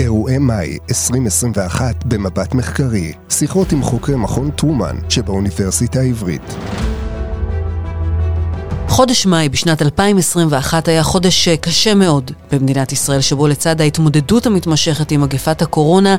[0.00, 6.54] אירועי מאי 2021 במבט מחקרי, שיחות עם חוקרי מכון טרומן שבאוניברסיטה העברית.
[8.88, 15.20] חודש מאי בשנת 2021 היה חודש קשה מאוד במדינת ישראל, שבו לצד ההתמודדות המתמשכת עם
[15.20, 16.16] מגפת הקורונה,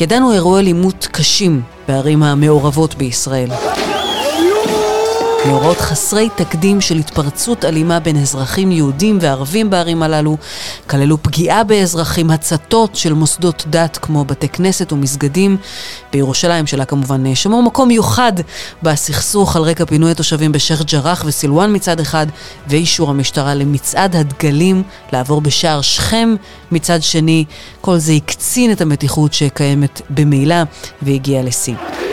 [0.00, 3.48] ידענו אירועי אלימות קשים בערים המעורבות בישראל.
[5.46, 10.36] מאורעות חסרי תקדים של התפרצות אלימה בין אזרחים יהודים וערבים בערים הללו,
[10.86, 15.56] כללו פגיעה באזרחים, הצתות של מוסדות דת כמו בתי כנסת ומסגדים
[16.12, 18.32] בירושלים, שלה כמובן שמור מקום מיוחד
[18.82, 22.26] בסכסוך על רקע פינוי התושבים בשייח' ג'ראח וסילואן מצד אחד,
[22.66, 26.34] ואישור המשטרה למצעד הדגלים לעבור בשער שכם
[26.70, 27.44] מצד שני.
[27.80, 30.56] כל זה הקצין את המתיחות שקיימת במילא
[31.02, 32.07] והגיע לשיא.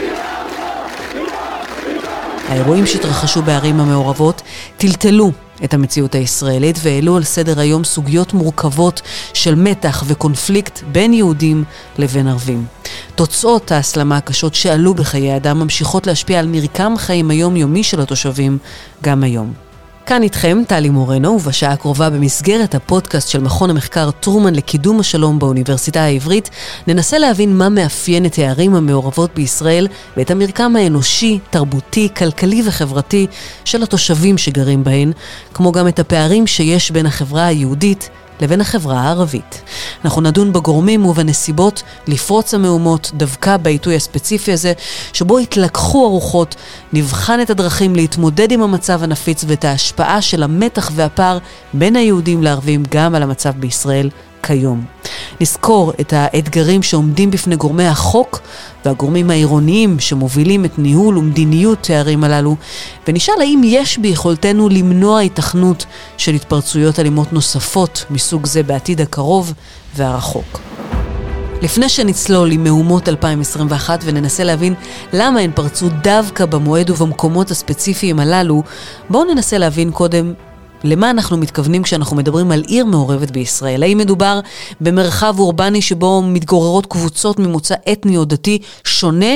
[2.50, 4.42] האירועים שהתרחשו בערים המעורבות
[4.78, 5.32] טלטלו
[5.64, 9.02] את המציאות הישראלית והעלו על סדר היום סוגיות מורכבות
[9.34, 11.64] של מתח וקונפליקט בין יהודים
[11.98, 12.66] לבין ערבים.
[13.16, 18.58] תוצאות ההסלמה הקשות שעלו בחיי אדם ממשיכות להשפיע על מרקם חיים היומיומי של התושבים
[19.04, 19.65] גם היום.
[20.06, 26.02] כאן איתכם טלי מורנו, ובשעה הקרובה במסגרת הפודקאסט של מכון המחקר טרומן לקידום השלום באוניברסיטה
[26.02, 26.50] העברית,
[26.88, 33.28] ננסה להבין מה מאפיין את הערים המעורבות בישראל ואת המרקם האנושי, תרבותי, כלכלי וחברתי
[33.66, 35.12] של התושבים שגרים בהן,
[35.54, 38.10] כמו גם את הפערים שיש בין החברה היהודית
[38.42, 39.62] לבין החברה הערבית.
[40.06, 44.74] אנחנו נדון בגורמים ובנסיבות לפרוץ המהומות דווקא בעיתוי הספציפי הזה,
[45.14, 46.56] שבו התלקחו הרוחות,
[46.94, 51.38] נבחן את הדרכים להתמודד עם המצב הנפיץ ואת ההשפעה של המתח והפער
[51.74, 54.10] בין היהודים לערבים גם על המצב בישראל
[54.46, 54.86] כיום.
[55.42, 58.42] נזכור את האתגרים שעומדים בפני גורמי החוק
[58.86, 62.56] והגורמים העירוניים שמובילים את ניהול ומדיניות הערים הללו,
[63.08, 65.86] ונשאל האם יש ביכולתנו למנוע התכנות
[66.18, 69.54] של התפרצויות אלימות נוספות מסוג זה בעתיד הקרוב
[69.96, 70.60] והרחוק.
[71.62, 74.74] לפני שנצלול עם מהומות 2021 וננסה להבין
[75.14, 78.64] למה הן פרצו דווקא במועד ובמקומות הספציפיים הללו,
[79.10, 80.34] בואו ננסה להבין קודם
[80.86, 83.84] למה אנחנו מתכוונים כשאנחנו מדברים על עיר מעורבת בישראל?
[83.84, 84.40] האם מדובר
[84.82, 89.36] במרחב אורבני שבו מתגוררות קבוצות ממוצא אתני או דתי שונה,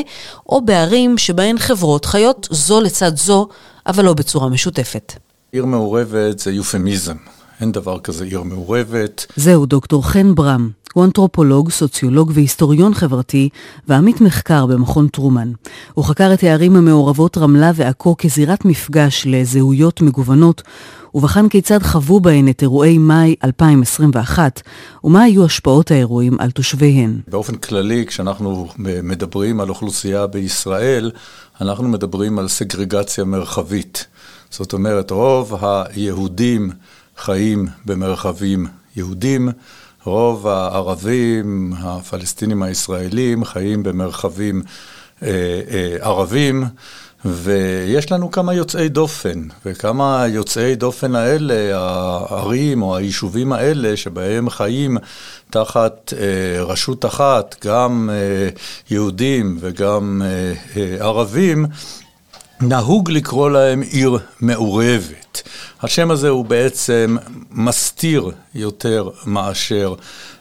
[0.49, 3.47] או בערים שבהן חברות חיות זו לצד זו,
[3.87, 5.13] אבל לא בצורה משותפת?
[5.51, 7.15] עיר מעורבת זה יופמיזם.
[7.59, 9.25] אין דבר כזה עיר מעורבת.
[9.35, 10.69] זהו דוקטור חן ברם.
[10.93, 13.49] הוא אנתרופולוג, סוציולוג והיסטוריון חברתי
[13.87, 15.51] ועמית מחקר במכון טרומן.
[15.93, 20.61] הוא חקר את הערים המעורבות רמלה ועכו כזירת מפגש לזהויות מגוונות,
[21.13, 24.61] ובחן כיצד חוו בהן את אירועי מאי 2021,
[25.03, 27.19] ומה היו השפעות האירועים על תושביהן.
[27.27, 28.67] באופן כללי, כשאנחנו
[29.03, 31.11] מדברים על אוכלוסייה בישראל,
[31.61, 34.05] אנחנו מדברים על סגרגציה מרחבית.
[34.49, 36.69] זאת אומרת, רוב היהודים
[37.19, 39.49] חיים במרחבים יהודים,
[40.03, 44.61] רוב הערבים, הפלסטינים הישראלים, חיים במרחבים
[45.23, 45.27] אה,
[45.71, 46.63] אה, ערבים.
[47.25, 54.97] ויש לנו כמה יוצאי דופן, וכמה יוצאי דופן האלה, הערים או היישובים האלה, שבהם חיים
[55.49, 58.49] תחת אה, רשות אחת, גם אה,
[58.91, 61.65] יהודים וגם אה, אה, ערבים,
[62.61, 65.28] נהוג לקרוא להם עיר מעורבת.
[65.81, 67.17] השם הזה הוא בעצם
[67.51, 69.93] מסתיר יותר מאשר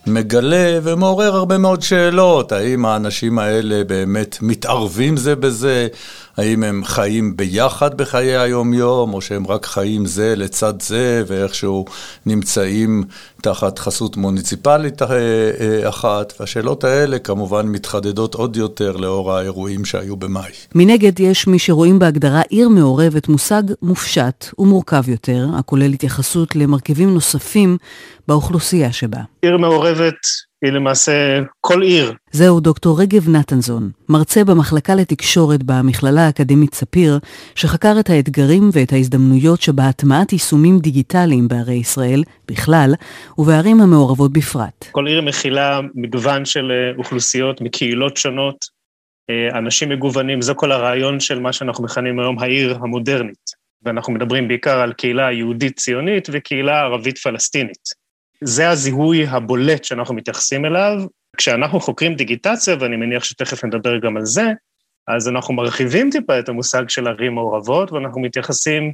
[0.06, 2.53] מגלה ומעורר הרבה מאוד שאלות.
[2.53, 5.88] האם האנשים האלה באמת מתערבים זה בזה?
[6.37, 11.84] האם הם חיים ביחד בחיי היום-יום, או שהם רק חיים זה לצד זה, ואיכשהו
[12.27, 13.04] נמצאים
[13.43, 16.32] תחת חסות מוניציפלית אה, אה, אחת?
[16.41, 20.50] והשאלות האלה כמובן מתחדדות עוד יותר לאור האירועים שהיו במאי.
[20.75, 24.78] מנגד, יש מי שרואים בהגדרה עיר מעורבת מושג מופשט ומורכב
[25.09, 27.77] יותר, הכולל התייחסות למרכיבים נוספים
[28.28, 29.21] באוכלוסייה שבה.
[29.43, 30.19] עיר מעורבת
[30.65, 32.12] היא למעשה כל עיר.
[32.31, 37.19] זהו דוקטור רגב נתנזון, מרצה במחלקה לתקשורת במכללה האקדמית ספיר,
[37.55, 42.95] שחקר את האתגרים ואת ההזדמנויות שבהטמעת יישומים דיגיטליים בערי ישראל בכלל,
[43.39, 44.84] ובערים המעורבות בפרט.
[44.91, 48.57] כל עיר מכילה מגוון של אה, אוכלוסיות מקהילות שונות,
[49.31, 53.67] אה, אנשים מגוונים, זה כל הרעיון של מה שאנחנו מכנים היום העיר המודרנית.
[53.83, 57.89] ואנחנו מדברים בעיקר על קהילה יהודית ציונית וקהילה ערבית פלסטינית.
[58.41, 61.03] זה הזיהוי הבולט שאנחנו מתייחסים אליו.
[61.36, 64.53] כשאנחנו חוקרים דיגיטציה, ואני מניח שתכף נדבר גם על זה,
[65.09, 68.92] אז אנחנו מרחיבים טיפה את המושג של ערים מעורבות, ואנחנו מתייחסים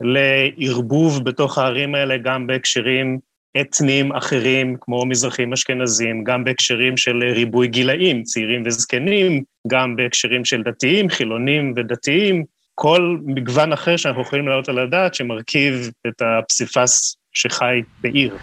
[0.00, 3.18] לערבוב בתוך הערים האלה גם בהקשרים
[3.60, 10.62] אתניים אחרים, כמו מזרחים אשכנזים, גם בהקשרים של ריבוי גילאים, צעירים וזקנים, גם בהקשרים של
[10.62, 12.44] דתיים, חילונים ודתיים,
[12.78, 18.36] כל מגוון אחר שאנחנו יכולים להעלות על הדעת שמרכיב את הפסיפס שחי בעיר.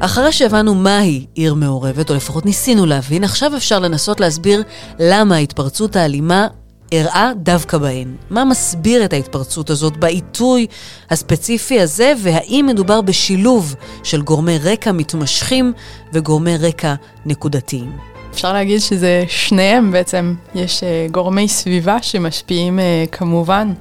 [0.00, 4.62] אחרי שהבנו מהי עיר מעורבת, או לפחות ניסינו להבין, עכשיו אפשר לנסות להסביר
[4.98, 6.46] למה ההתפרצות האלימה
[6.92, 8.14] אירעה דווקא בהן.
[8.30, 10.66] מה מסביר את ההתפרצות הזאת בעיתוי
[11.10, 15.72] הספציפי הזה, והאם מדובר בשילוב של גורמי רקע מתמשכים
[16.12, 16.94] וגורמי רקע
[17.26, 17.92] נקודתיים.
[18.30, 20.34] אפשר להגיד שזה שניהם בעצם.
[20.54, 23.72] יש אה, גורמי סביבה שמשפיעים אה, כמובן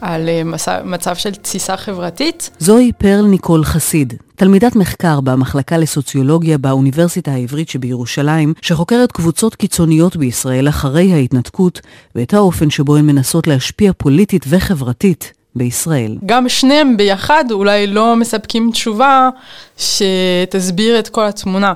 [0.00, 0.42] על אה,
[0.84, 2.50] מצב של תסיסה חברתית.
[2.58, 10.68] זוהי פרל ניקול חסיד, תלמידת מחקר במחלקה לסוציולוגיה באוניברסיטה העברית שבירושלים, שחוקרת קבוצות קיצוניות בישראל
[10.68, 11.80] אחרי ההתנתקות,
[12.14, 16.16] ואת האופן שבו הן מנסות להשפיע פוליטית וחברתית בישראל.
[16.26, 19.28] גם שניהם ביחד אולי לא מספקים תשובה
[19.76, 21.72] שתסביר את כל התמונה.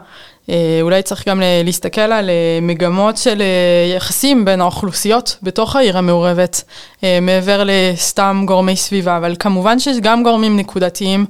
[0.51, 5.99] אה, אולי צריך גם להסתכל על אה, מגמות של אה, יחסים בין האוכלוסיות בתוך העיר
[5.99, 6.63] המעורבת,
[7.23, 11.27] מעבר לסתם גורמי סביבה, אבל כמובן שיש גם גורמים נקודתיים,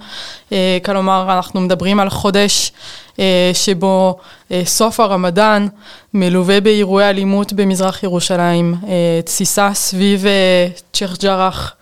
[0.85, 2.73] כלומר אנחנו מדברים על חודש
[3.53, 4.17] שבו
[4.65, 5.67] סוף הרמדאן
[6.15, 8.75] מלווה באירועי אלימות במזרח ירושלים,
[9.25, 10.25] תסיסה סביב
[10.93, 11.75] צ'רח ג'רח.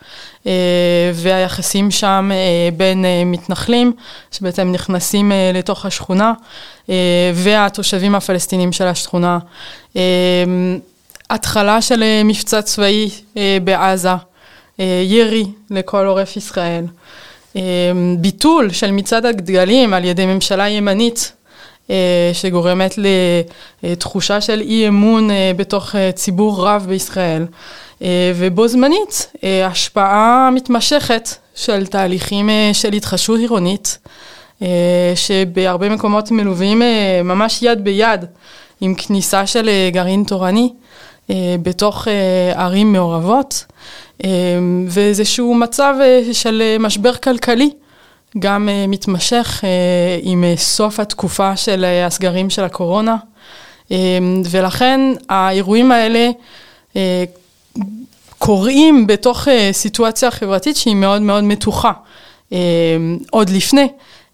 [1.13, 2.31] והיחסים שם
[2.77, 3.93] בין מתנחלים
[4.31, 6.33] שבעצם נכנסים לתוך השכונה
[6.89, 9.39] אה, והתושבים הפלסטינים של השכונה.
[9.97, 10.01] אה,
[11.29, 13.09] התחלה של אה, מבצע צבאי
[13.63, 14.09] בעזה,
[15.05, 16.85] ירי לכל עורף ישראל,
[18.17, 21.31] ביטול של מצעד הדגלים על ידי ממשלה ימנית
[22.33, 22.99] שגורמת
[23.83, 27.45] לתחושה של אי אמון בתוך ציבור רב בישראל,
[28.35, 29.31] ובו זמנית
[29.65, 33.97] השפעה מתמשכת של תהליכים של התחדשות עירונית.
[34.61, 38.25] אה, שבהרבה מקומות מלווים אה, ממש יד ביד
[38.81, 40.73] עם כניסה של אה, גרעין תורני
[41.61, 42.07] בתוך
[42.55, 43.65] ערים מעורבות,
[44.89, 45.93] ואיזשהו מצב
[46.33, 47.69] של משבר כלכלי.
[48.39, 49.63] גם מתמשך
[50.21, 53.15] עם סוף התקופה של הסגרים של הקורונה,
[54.49, 56.29] ולכן האירועים האלה
[58.37, 61.91] קורים בתוך סיטואציה חברתית שהיא מאוד מאוד מתוחה,
[63.29, 63.87] עוד לפני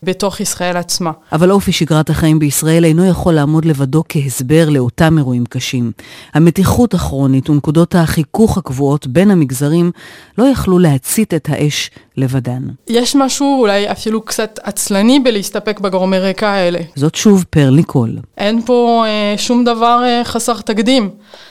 [0.03, 1.12] בתוך ישראל עצמה.
[1.31, 5.92] אבל אופי שגרת החיים בישראל אינו יכול לעמוד לבדו כהסבר לאותם אירועים קשים.
[6.33, 9.92] המתיחות הכרונית ונקודות החיכוך הקבועות בין המגזרים
[10.38, 12.62] לא יכלו להצית את האש לבדן.
[12.88, 16.80] יש משהו אולי אפילו קצת עצלני בלהסתפק בגורמי רקע האלה.
[16.95, 18.18] זאת שוב פרל ניקול.
[18.38, 21.09] אין פה אה, שום דבר אה, חסר תקדים.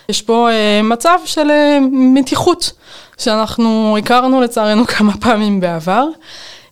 [0.08, 2.72] יש פה אה, מצב של אה, מתיחות,
[3.18, 6.06] שאנחנו הכרנו לצערנו כמה פעמים בעבר.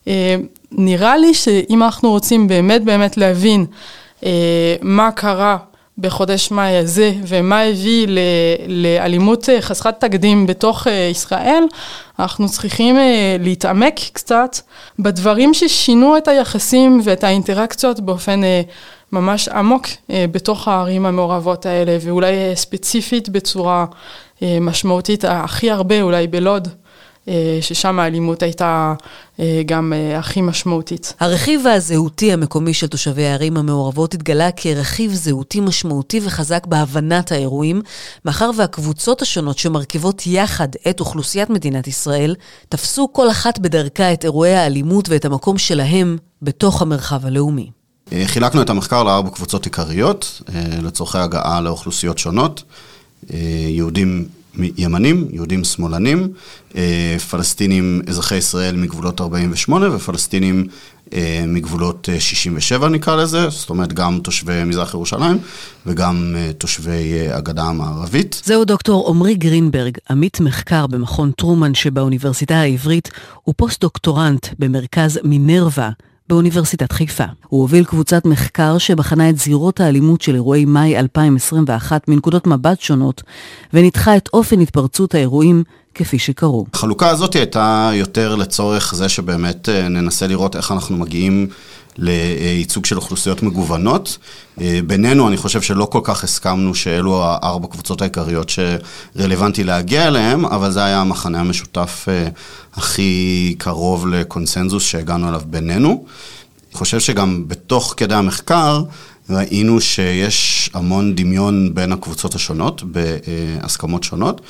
[0.07, 0.35] אה,
[0.73, 3.65] נראה לי שאם אנחנו רוצים באמת באמת להבין
[4.25, 5.57] אה, מה קרה
[5.97, 8.19] בחודש מאי הזה ומה הביא ל,
[8.67, 11.63] לאלימות אה, חסרת תקדים בתוך אה, ישראל,
[12.19, 14.57] אנחנו צריכים אה, להתעמק קצת
[14.99, 18.41] בדברים ששינו את היחסים ואת האינטראקציות באופן
[19.11, 23.85] ממש עמוק בתוך הערים המעורבות האלה, ואולי ספציפית בצורה
[24.41, 26.67] משמעותית הכי הרבה אולי בלוד.
[27.27, 28.93] אה, ששם האלימות הייתה
[29.39, 31.13] אה, גם אה, הכי משמעותית.
[31.19, 37.81] הרכיב הזהותי המקומי של תושבי הערים המעורבות התגלה כרכיב זהותי משמעותי וחזק בהבנת האירועים,
[38.25, 42.35] מאחר והקבוצות השונות שמרכיבות יחד את אוכלוסיית מדינת ישראל,
[42.69, 47.69] תפסו כל אחת בדרכה את אירועי האלימות ואת המקום שלהם בתוך המרחב הלאומי.
[48.25, 50.41] חילקנו את המחקר לארבע קבוצות עיקריות,
[50.83, 52.63] לצורכי הגעה לאוכלוסיות שונות.
[53.67, 54.27] יהודים
[54.77, 56.27] ימנים, יהודים שמאלנים,
[56.75, 60.67] אה, פלסטינים אזרחי ישראל מגבולות 48 ופלסטינים
[61.13, 65.37] אה, מגבולות 67 אה, נקרא לזה, זאת אומרת גם תושבי מזרח ירושלים
[65.85, 68.41] וגם תושבי הגדה המערבית.
[68.45, 73.11] זהו דוקטור עמרי גרינברג, עמית מחקר במכון טרומן שבאוניברסיטה העברית,
[73.47, 75.89] ופוסט-דוקטורנט במרכז מינרווה
[76.29, 77.23] באוניברסיטת חיפה.
[77.47, 83.23] הוא הוביל קבוצת מחקר שבחנה את זירות האלימות של אירועי מאי 2021 מנקודות מבט שונות,
[83.73, 85.63] וניתחה את אופן התפרצות האירועים
[85.95, 86.65] כפי שקרו.
[86.73, 91.47] החלוקה הזאת הייתה יותר לצורך זה שבאמת אה, ננסה לראות איך אנחנו מגיעים
[91.97, 94.17] לייצוג של אוכלוסיות מגוונות.
[94.61, 100.45] אה, בינינו, אני חושב שלא כל כך הסכמנו שאלו הארבע קבוצות העיקריות שרלוונטי להגיע אליהן,
[100.45, 102.27] אבל זה היה המחנה המשותף אה,
[102.73, 106.05] הכי קרוב לקונסנזוס שהגענו אליו בינינו.
[106.69, 108.83] אני חושב שגם בתוך כדי המחקר
[109.29, 114.41] ראינו שיש המון דמיון בין הקבוצות השונות, בהסכמות שונות.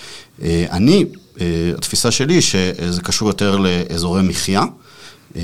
[0.42, 1.06] אה, אני,
[1.78, 4.64] התפיסה שלי שזה קשור יותר לאזורי מחיה.
[5.36, 5.42] אה,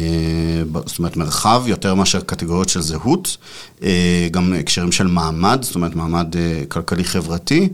[0.85, 3.37] זאת אומרת מרחב יותר מאשר קטגוריות של זהות,
[3.83, 7.69] אה, גם הקשרים של מעמד, זאת אומרת מעמד אה, כלכלי-חברתי,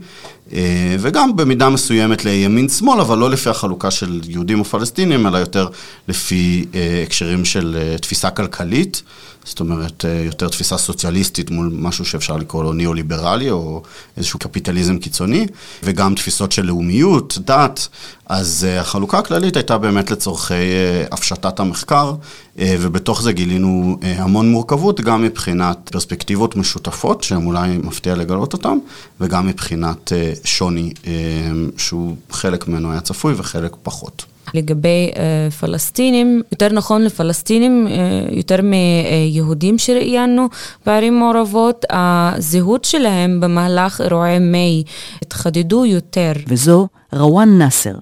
[0.98, 5.68] וגם במידה מסוימת לימין-שמאל, אבל לא לפי החלוקה של יהודים או פלסטינים, אלא יותר
[6.08, 6.66] לפי
[7.04, 9.02] הקשרים של תפיסה כלכלית.
[9.46, 13.82] זאת אומרת, אה, יותר תפיסה סוציאליסטית מול משהו שאפשר לקרוא לו ניאו-ליברלי, או
[14.16, 15.46] איזשהו קפיטליזם קיצוני,
[15.82, 17.88] וגם תפיסות של לאומיות, דת,
[18.26, 22.14] אז uh, החלוקה הכללית הייתה באמת לצורכי uh, הפשטת המחקר,
[22.58, 28.78] ובתוך זה גילינו המון מורכבות, גם מבחינת פרספקטיבות משותפות, שהם אולי מפתיע לגלות אותן,
[29.20, 30.12] וגם מבחינת
[30.44, 30.92] שוני,
[31.76, 34.24] שהוא חלק ממנו היה צפוי וחלק פחות.
[34.54, 40.48] לגבי uh, פלסטינים, יותר נכון לפלסטינים, uh, יותר מיהודים שראיינו
[40.86, 44.82] בערים מעורבות, הזהות שלהם במהלך אירועי מאי
[45.22, 46.32] התחדדו יותר.
[46.48, 47.94] וזו רוואן נאסר.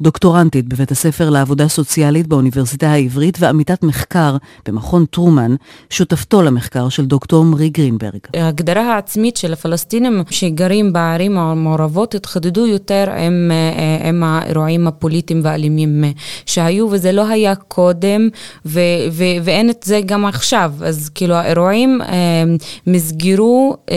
[0.00, 4.36] דוקטורנטית בבית הספר לעבודה סוציאלית באוניברסיטה העברית ועמיתת מחקר
[4.68, 5.54] במכון טרומן,
[5.90, 8.20] שותפתו למחקר של דוקטור עמרי גרינברג.
[8.34, 16.04] ההגדרה העצמית של הפלסטינים שגרים בערים המעורבות התחדדו יותר עם, אה, עם האירועים הפוליטיים והאלימים
[16.46, 18.28] שהיו, וזה לא היה קודם,
[18.66, 20.72] ו, ו, ואין את זה גם עכשיו.
[20.80, 22.44] אז כאילו האירועים אה,
[22.86, 23.96] מסגרו אה,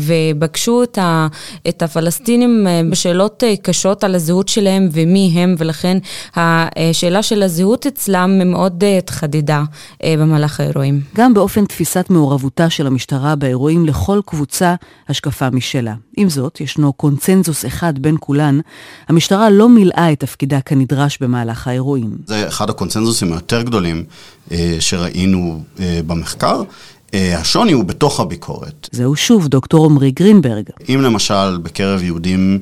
[0.00, 1.26] ובקשו את, ה,
[1.68, 5.98] את הפלסטינים בשאלות קשות על הזהות שלהם ומי מי הם, ולכן
[6.36, 9.64] השאלה של הזהות אצלם מאוד אה, התחדדה
[10.04, 11.00] אה, במהלך האירועים.
[11.16, 14.74] גם באופן תפיסת מעורבותה של המשטרה באירועים לכל קבוצה
[15.08, 15.94] השקפה משלה.
[16.16, 18.60] עם זאת, ישנו קונצנזוס אחד בין כולן,
[19.08, 22.16] המשטרה לא מילאה את תפקידה כנדרש במהלך האירועים.
[22.26, 24.04] זה אחד הקונצנזוסים היותר גדולים
[24.52, 25.62] אה, שראינו
[26.06, 26.62] במחקר.
[27.12, 28.88] השוני הוא בתוך הביקורת.
[28.92, 30.64] זהו שוב דוקטור עמרי גרינברג.
[30.88, 32.58] אם למשל בקרב יהודים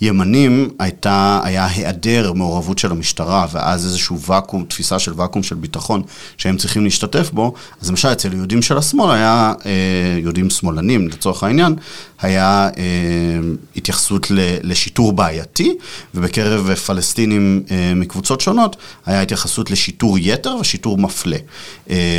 [0.00, 6.02] ימנים הייתה, היה היעדר מעורבות של המשטרה, ואז איזשהו ואקום, תפיסה של ואקום של ביטחון
[6.36, 11.42] שהם צריכים להשתתף בו, אז למשל אצל יהודים של השמאל היה, אה, יהודים שמאלנים לצורך
[11.42, 11.74] העניין,
[12.20, 12.82] היה אה,
[13.76, 14.26] התייחסות
[14.62, 15.74] לשיטור בעייתי,
[16.14, 18.76] ובקרב פלסטינים אה, מקבוצות שונות,
[19.06, 21.36] היה התייחסות לשיטור יתר ושיטור מפלה.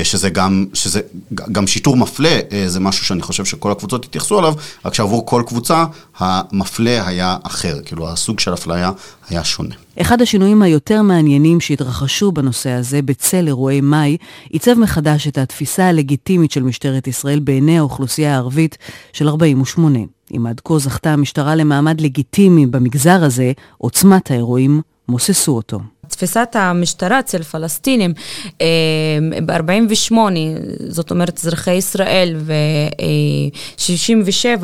[0.03, 1.01] שזה גם, שזה
[1.33, 4.53] גם שיטור מפלה, זה משהו שאני חושב שכל הקבוצות התייחסו אליו,
[4.85, 5.85] רק שעבור כל קבוצה
[6.19, 8.91] המפלה היה אחר, כאילו הסוג של אפליה
[9.29, 9.75] היה שונה.
[10.01, 14.17] אחד השינויים היותר מעניינים שהתרחשו בנושא הזה בצל אירועי מאי,
[14.49, 18.77] עיצב מחדש את התפיסה הלגיטימית של משטרת ישראל בעיני האוכלוסייה הערבית
[19.13, 19.99] של 48.
[20.35, 25.79] אם עד כה זכתה המשטרה למעמד לגיטימי במגזר הזה, עוצמת האירועים מוססו אותו.
[26.07, 28.13] תפיסת המשטרה אצל פלסטינים
[28.61, 28.67] אה,
[29.45, 30.13] ב-48,
[30.89, 34.63] זאת אומרת אזרחי ישראל ו-67,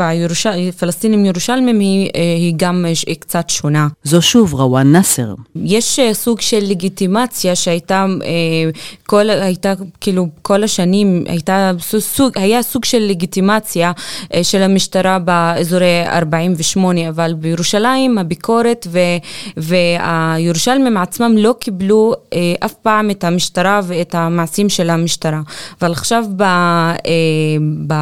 [0.80, 2.86] פלסטינים ירושלמים, היא, אה, היא גם
[3.20, 3.88] קצת שונה.
[4.04, 5.34] זו שוב רוואן נאסר.
[5.56, 8.06] יש אה, סוג של לגיטימציה שהייתה
[9.06, 13.92] כל, הייתה כאילו כל השנים, הייתה סוג, היה סוג של לגיטימציה
[14.44, 18.88] של המשטרה באזורי 48, אבל בירושלים הביקורת
[19.58, 25.42] והירושלמים עצמם לא קיבלו אה, אף פעם את המשטרה ואת המעשים של המשטרה.
[25.82, 26.98] אבל עכשיו ב, אה,
[27.88, 27.94] ב,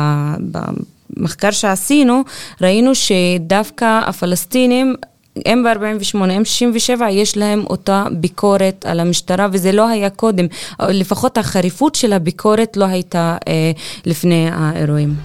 [1.18, 2.22] במחקר שעשינו,
[2.62, 4.96] ראינו שדווקא הפלסטינים
[5.46, 10.46] הם ב-48, הם 67, יש להם אותה ביקורת על המשטרה, וזה לא היה קודם.
[10.80, 13.72] לפחות החריפות של הביקורת לא הייתה אה,
[14.06, 15.16] לפני האירועים.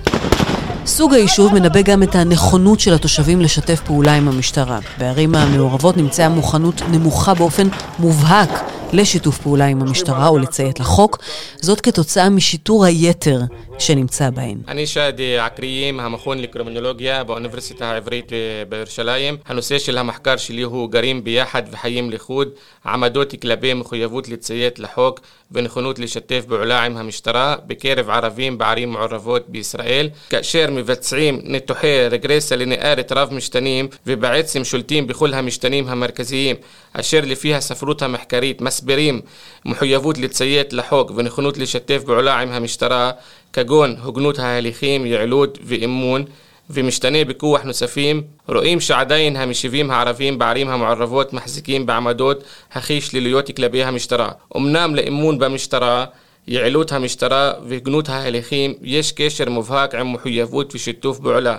[0.86, 4.78] סוג היישוב מנבא גם את הנכונות של התושבים לשתף פעולה עם המשטרה.
[4.98, 8.50] בערים המעורבות נמצאה מוכנות נמוכה באופן מובהק
[8.92, 11.18] לשיתוף פעולה עם המשטרה או לציית לחוק,
[11.60, 13.40] זאת כתוצאה משיטור היתר
[13.78, 14.58] שנמצא בהן.
[14.68, 18.32] אני שאדי עקריים, המכון לקרימינולוגיה באוניברסיטה העברית
[18.68, 19.36] בירושלים.
[19.46, 22.48] הנושא של המחקר שלי הוא גרים ביחד וחיים לחוד,
[22.86, 25.20] עמדות כלפי מחויבות לציית לחוק
[25.52, 33.12] ונכונות לשתף פעולה עם המשטרה בקרב ערבים בערים מעורבות בישראל, כאשר מבצעים ניתוחי רגרסיה לינארית
[33.12, 36.56] רב משתנים ובעצם שולטים בכל המשתנים המרכזיים,
[37.00, 39.20] אשר לפי הספרות המחקרית מסבירים
[39.64, 43.10] מחויבות לציית לחוק ונכונות לשתף פעולה עם המשטרה,
[43.52, 46.24] כגון הוגנות ההליכים, יעילות ואמון,
[46.70, 54.30] ומשתני בכוח נוספים, רואים שעדיין המשיבים הערבים בערים המעורבות מחזיקים בעמדות הכי שליליות כלפי המשטרה.
[54.56, 56.04] אמנם לאמון במשטרה,
[56.46, 61.56] יעילות המשטרה והגנות ההליכים יש קשר מובהק עם מחויבות ושיתוף פעולה.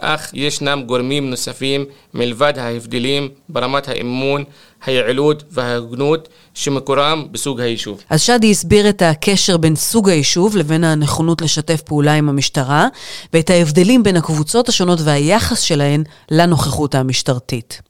[0.00, 4.44] אך ישנם גורמים נוספים מלבד ההבדלים ברמת האמון,
[4.86, 8.02] היעילות וההגנות שמקורם בסוג היישוב.
[8.10, 12.88] אז שדי הסביר את הקשר בין סוג היישוב לבין הנכונות לשתף פעולה עם המשטרה,
[13.32, 17.89] ואת ההבדלים בין הקבוצות השונות והיחס שלהן לנוכחות המשטרתית.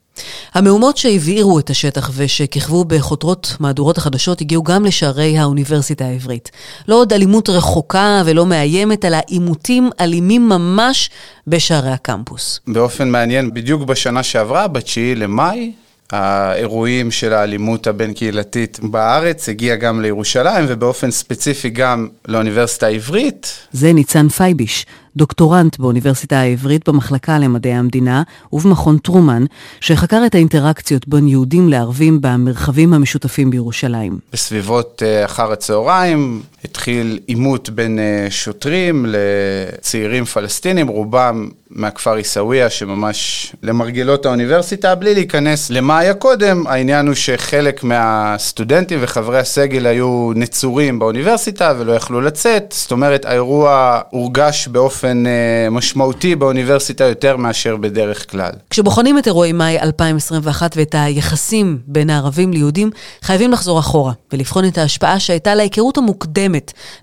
[0.53, 6.51] המהומות שהבעירו את השטח ושכיכבו בחותרות מהדורות החדשות הגיעו גם לשערי האוניברסיטה העברית.
[6.87, 11.09] לא עוד אלימות רחוקה ולא מאיימת, אלא עימותים אלימים ממש
[11.47, 12.59] בשערי הקמפוס.
[12.67, 15.71] באופן מעניין, בדיוק בשנה שעברה, ב-9 למאי,
[16.11, 23.53] האירועים של האלימות הבין-קהילתית בארץ, הגיע גם לירושלים ובאופן ספציפי גם לאוניברסיטה העברית.
[23.71, 29.43] זה ניצן פייביש, דוקטורנט באוניברסיטה העברית במחלקה למדעי המדינה ובמכון טרומן,
[29.79, 34.19] שחקר את האינטראקציות בין יהודים לערבים במרחבים המשותפים בירושלים.
[34.33, 43.51] בסביבות אה, אחר הצהריים התחיל עימות בין אה, שוטרים לצעירים פלסטינים, רובם מהכפר עיסאוויה, שממש
[43.63, 50.99] למרגלות האוניברסיטה, בלי להיכנס למה היה קודם, העניין הוא שחלק מהסטודנטים וחברי הסגל היו נצורים
[50.99, 58.31] באוניברסיטה ולא יכלו לצאת, זאת אומרת האירוע הורגש באופן אה, משמעותי באוניברסיטה יותר מאשר בדרך
[58.31, 58.51] כלל.
[58.69, 62.89] כשבוחנים את אירועי מאי 2021 ואת היחסים בין הערבים ליהודים,
[63.21, 66.50] חייבים לחזור אחורה ולבחון את ההשפעה שהייתה להיכרות המוקדמת,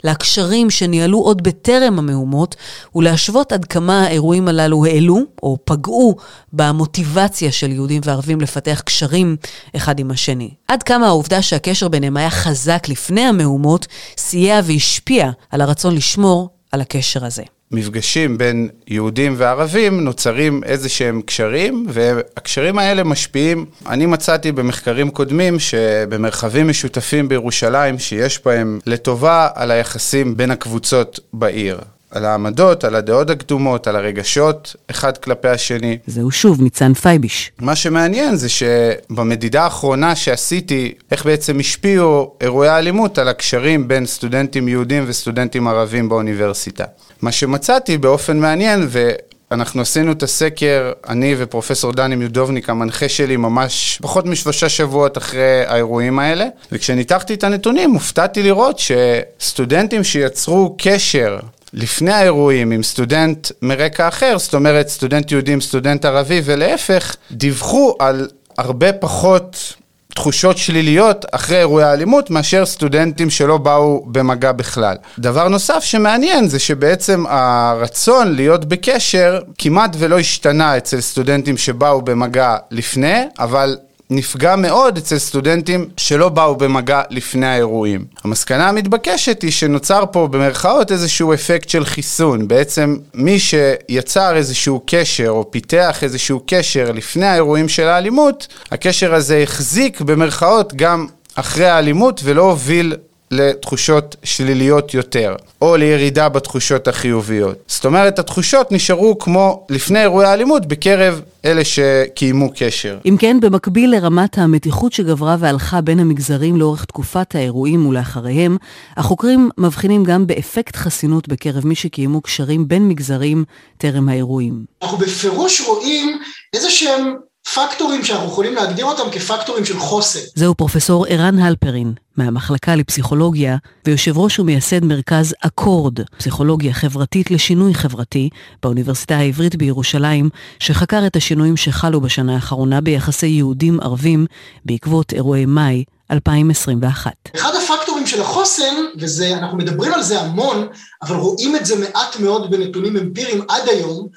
[0.05, 2.57] לקשרים שניהלו עוד בטרם המהומות,
[2.95, 6.17] ולהשוות עד כמה האירועים הללו העלו או פגעו
[6.52, 9.37] במוטיבציה של יהודים וערבים לפתח קשרים
[9.76, 10.50] אחד עם השני.
[10.69, 13.87] עד כמה העובדה שהקשר ביניהם היה חזק לפני המהומות,
[14.17, 17.43] סייע והשפיע על הרצון לשמור על הקשר הזה.
[17.72, 23.66] מפגשים בין יהודים וערבים נוצרים איזה שהם קשרים, והקשרים האלה משפיעים.
[23.87, 31.78] אני מצאתי במחקרים קודמים שבמרחבים משותפים בירושלים, שיש בהם לטובה על היחסים בין הקבוצות בעיר.
[32.10, 35.98] על העמדות, על הדעות הקדומות, על הרגשות, אחד כלפי השני.
[36.06, 37.52] זהו שוב ניצן פייביש.
[37.58, 44.68] מה שמעניין זה שבמדידה האחרונה שעשיתי, איך בעצם השפיעו אירועי האלימות על הקשרים בין סטודנטים
[44.68, 46.84] יהודים וסטודנטים ערבים באוניברסיטה.
[47.22, 49.10] מה שמצאתי באופן מעניין, ו...
[49.52, 55.64] אנחנו עשינו את הסקר, אני ופרופסור דני מיודובניק, המנחה שלי, ממש פחות משלושה שבועות אחרי
[55.66, 56.46] האירועים האלה.
[56.72, 61.38] וכשניתחתי את הנתונים, הופתעתי לראות שסטודנטים שיצרו קשר
[61.72, 67.94] לפני האירועים עם סטודנט מרקע אחר, זאת אומרת סטודנט יהודי עם סטודנט ערבי ולהפך, דיווחו
[67.98, 69.75] על הרבה פחות
[70.18, 74.96] תחושות שליליות אחרי אירועי האלימות מאשר סטודנטים שלא באו במגע בכלל.
[75.18, 82.57] דבר נוסף שמעניין זה שבעצם הרצון להיות בקשר כמעט ולא השתנה אצל סטודנטים שבאו במגע
[82.70, 83.76] לפני, אבל
[84.11, 88.05] נפגע מאוד אצל סטודנטים שלא באו במגע לפני האירועים.
[88.25, 92.49] המסקנה המתבקשת היא שנוצר פה במרכאות איזשהו אפקט של חיסון.
[92.49, 99.42] בעצם מי שיצר איזשהו קשר או פיתח איזשהו קשר לפני האירועים של האלימות, הקשר הזה
[99.42, 102.97] החזיק במרכאות גם אחרי האלימות ולא הוביל
[103.31, 107.57] לתחושות שליליות יותר, או לירידה בתחושות החיוביות.
[107.67, 112.99] זאת אומרת, התחושות נשארו כמו לפני אירועי האלימות בקרב אלה שקיימו קשר.
[113.07, 118.57] אם כן, במקביל לרמת המתיחות שגברה והלכה בין המגזרים לאורך תקופת האירועים ולאחריהם,
[118.97, 123.45] החוקרים מבחינים גם באפקט חסינות בקרב מי שקיימו קשרים בין מגזרים
[123.79, 124.64] טרם האירועים.
[124.83, 126.19] אנחנו בפירוש רואים
[126.55, 127.14] איזה שהם
[127.54, 130.20] פקטורים שאנחנו יכולים להגדיר אותם כפקטורים של חוסן.
[130.34, 133.56] זהו פרופסור ערן הלפרין, מהמחלקה לפסיכולוגיה,
[133.87, 138.28] ויושב ראש ומייסד מרכז אקורד, פסיכולוגיה חברתית לשינוי חברתי,
[138.62, 144.26] באוניברסיטה העברית בירושלים, שחקר את השינויים שחלו בשנה האחרונה ביחסי יהודים-ערבים
[144.64, 147.12] בעקבות אירועי מאי 2021.
[147.37, 150.68] אחד הפקטורים של החוסן, וזה, אנחנו מדברים על זה המון,
[151.02, 154.08] אבל רואים את זה מעט מאוד בנתונים אמפיריים עד היום,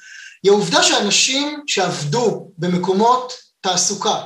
[0.42, 4.20] היא העובדה שאנשים שעבדו במקומות תעסוקה,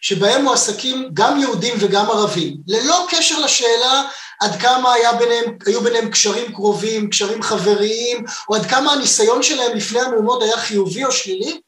[0.00, 4.02] שבהם מועסקים גם יהודים וגם ערבים, ללא קשר לשאלה
[4.40, 9.76] עד כמה היה ביניהם, היו ביניהם קשרים קרובים, קשרים חבריים, או עד כמה הניסיון שלהם
[9.76, 11.60] לפני המהומות היה חיובי או שלילי,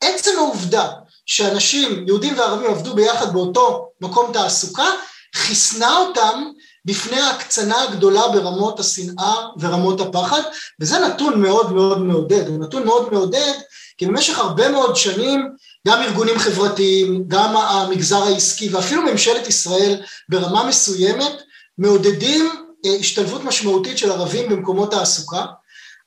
[0.00, 0.88] עצם העובדה
[1.26, 4.86] שאנשים, יהודים וערבים, עבדו ביחד באותו מקום תעסוקה,
[5.34, 6.44] חיסנה אותם
[6.84, 10.42] בפני ההקצנה הגדולה ברמות השנאה ורמות הפחד,
[10.80, 13.52] וזה נתון מאוד מאוד מעודד, הוא נתון מאוד מעודד,
[13.98, 15.48] כי במשך הרבה מאוד שנים
[15.88, 21.42] גם ארגונים חברתיים, גם המגזר העסקי ואפילו ממשלת ישראל ברמה מסוימת
[21.78, 22.50] מעודדים
[22.86, 25.44] אה, השתלבות משמעותית של ערבים במקומות תעסוקה.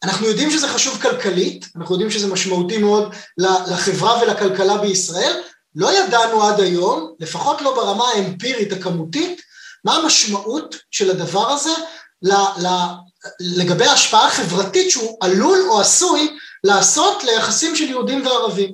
[0.03, 5.33] אנחנו יודעים שזה חשוב כלכלית, אנחנו יודעים שזה משמעותי מאוד לחברה ולכלכלה בישראל,
[5.75, 9.41] לא ידענו עד היום, לפחות לא ברמה האמפירית הכמותית,
[9.85, 11.73] מה המשמעות של הדבר הזה
[13.39, 18.71] לגבי ההשפעה החברתית שהוא עלול או עשוי לעשות ליחסים של יהודים וערבים.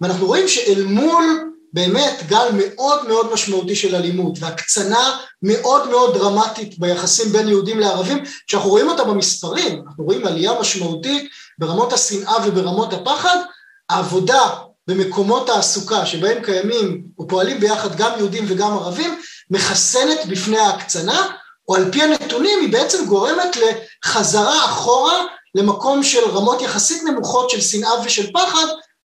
[0.00, 6.78] ואנחנו רואים שאל מול באמת גל מאוד מאוד משמעותי של אלימות והקצנה מאוד מאוד דרמטית
[6.78, 12.92] ביחסים בין יהודים לערבים, שאנחנו רואים אותה במספרים, אנחנו רואים עלייה משמעותית ברמות השנאה וברמות
[12.92, 13.36] הפחד,
[13.88, 14.50] העבודה
[14.88, 21.26] במקומות תעסוקה שבהם קיימים או פועלים ביחד גם יהודים וגם ערבים, מחסנת בפני ההקצנה,
[21.68, 27.60] או על פי הנתונים היא בעצם גורמת לחזרה אחורה למקום של רמות יחסית נמוכות של
[27.60, 28.66] שנאה ושל פחד,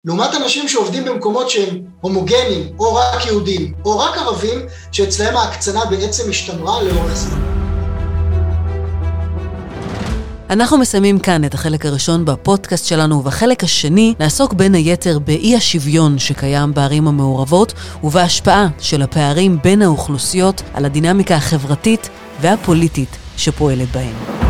[0.04, 6.30] לעומת אנשים שעובדים במקומות שהם הומוגנים, או רק יהודים, או רק ערבים, שאצלהם ההקצנה בעצם
[6.30, 7.59] השתמרה לאורך זמן.
[10.50, 16.18] אנחנו מסיימים כאן את החלק הראשון בפודקאסט שלנו, ובחלק השני נעסוק בין היתר באי השוויון
[16.18, 17.72] שקיים בערים המעורבות,
[18.04, 22.08] ובהשפעה של הפערים בין האוכלוסיות על הדינמיקה החברתית
[22.40, 24.49] והפוליטית שפועלת בהן.